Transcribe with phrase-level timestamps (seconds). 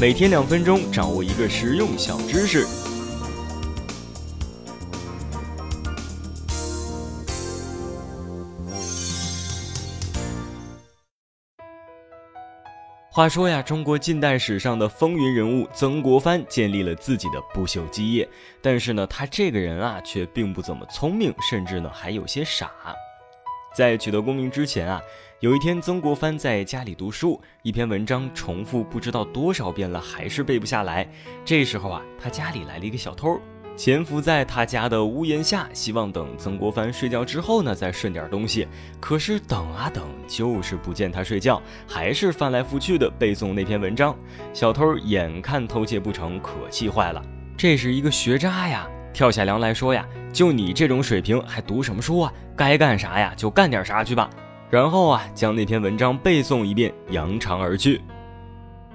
[0.00, 2.66] 每天两分钟，掌握一个实用小知识。
[13.10, 18.28] 话说呀，中国近代史上的风云人物曾国藩建立了自己的不朽基业，
[18.60, 22.70] 但是呢，他这个人啊，却并不怎么聪明，甚至呢，还有些傻。
[23.74, 25.02] 在取得功名之前啊，
[25.40, 31.06] 有一天曾国藩在家里读书，一篇文章重复不知道多少遍了，还是背不下来。
[31.44, 33.36] 这时候啊，他家里来了一个小偷。
[33.76, 38.68] 潜伏在他家的屋檐下，希望等曾国藩睡觉之后呢，再顺点东西。
[39.00, 44.16] 可是等啊等，就是不见他睡觉，还是翻来覆去的背诵那篇文章。
[44.52, 47.20] 小偷眼看偷窃不成，可气坏了。
[47.56, 48.88] 这是一个学渣呀！
[49.14, 52.32] 跳下梁来说呀，就你这种水平，还读什么书啊？
[52.56, 54.28] 该干啥呀，就干点啥去吧。
[54.68, 58.00] 然后啊，将那篇文章背诵一遍，扬长而去。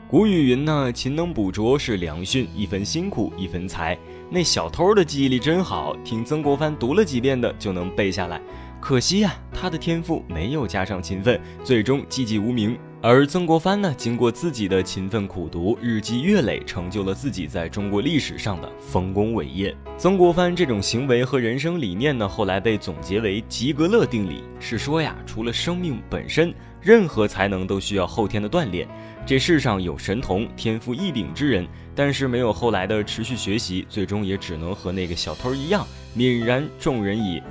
[0.09, 3.97] 古语云呢，勤能补拙是良训，一分辛苦一分才。
[4.29, 8.41] 那小偷的记忆力真好，听曾国藩读了几遍的就能背下来。
[8.81, 12.77] 可惜呀，他的天赋没有加上勤奋，最终寂寂无名。
[13.01, 19.75] 而曾国藩呢，经过自己的勤奋苦读，日积月累，成就了自己在中国历史上的丰功伟业。
[19.97, 28.87] 曾国藩这种行为和人生理念呢，后来被总结为吉格勒定理，是说呀，除了生命本身，任何才能都需要后天的锻炼。
[29.25, 35.85] 这世上有神童、天赋异禀之人，但是没有后来的持续学习，最终也只能和那个小偷一样，
[36.17, 37.41] 泯然众人矣。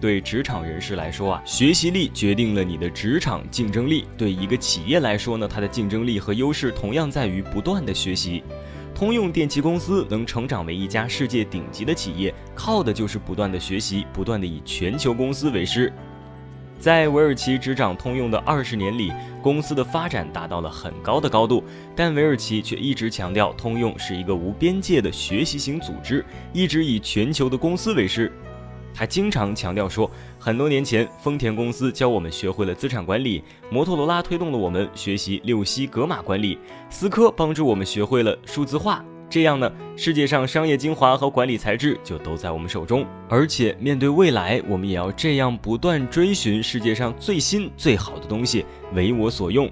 [0.00, 8.42] 对职场人士来说啊，学习力决定了你的职场竞争力；对一个企业来说呢，它的竞争力和优势同样在于不断的学习。
[8.94, 15.92] 通用电气公司能成长为一家世界顶级的企业，靠的就是不断的学习，不断的以全球公司为师。
[16.80, 19.12] 在韦尔奇执掌通用的二十年里，
[19.42, 21.62] 公司的发展达到了很高的高度，
[21.96, 28.32] 但韦尔奇却一直强调通用是一个无边界的学习型组织，一直以全球的公司为师。
[28.98, 30.10] 他经常强调说，
[30.40, 36.58] 很多年前，丰田公司教我们学会了资产管理，摩托罗拉推动了我们学习六西格玛管理，
[36.90, 39.04] 思科帮助我们学会了数字化。
[39.30, 43.06] 这样呢，世界上商业精华和管理材质就都在我们手中。
[43.28, 49.70] 而且面对未来，我们也要这样不断追寻世界上最新最好的东西，为我所用。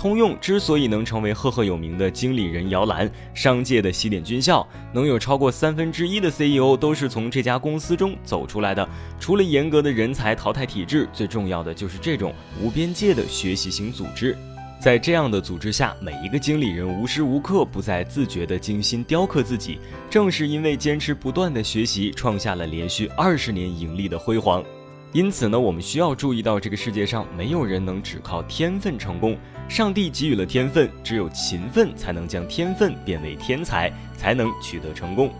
[0.00, 8.88] 通用之所以能成为赫赫有名的经理人摇篮，商界的西点军校，能有超过三分之一的 CEO 都是从这家公司中走出来的。
[9.18, 14.34] 除了严格的人才淘汰体制，最重要的就是这种无边界的学习型组织。
[14.80, 19.78] 在这样的组织下，每一个经理人无时无刻不在自觉地精心雕刻自己。
[20.08, 24.64] 正是因为坚持不断的学习，创下了连续二十年盈利的辉煌。
[25.12, 29.36] 因此呢，我们需要注意到，这个世界上没有人能只靠天分成功。
[29.68, 35.32] 上帝给予了天分，只有勤奋才能将天分变为天才，才能取得成功。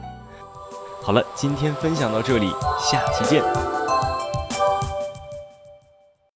[1.02, 2.50] 好了，今天分享到这里，
[2.80, 3.89] 下期见。